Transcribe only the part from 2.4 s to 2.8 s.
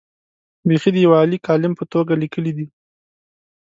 دي.